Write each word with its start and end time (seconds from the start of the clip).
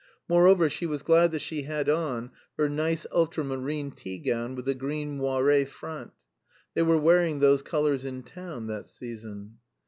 Moreover, 0.27 0.67
she 0.67 0.87
was 0.87 1.03
glad 1.03 1.31
that 1.31 1.43
she 1.43 1.61
had 1.61 1.87
on 1.87 2.31
her 2.57 2.67
nice 2.67 3.05
ultramarine 3.11 3.91
tea 3.91 4.17
gown 4.17 4.55
with 4.55 4.65
the 4.65 4.73
green 4.73 5.19
moirê 5.19 5.67
front. 5.67 6.11
(They 6.73 6.81
were 6.81 6.97
wearing 6.97 7.39
those 7.39 7.61
colors 7.61 8.03
in 8.03 8.23
town 8.23 8.65
that 8.65 8.87
season.) 8.87 9.59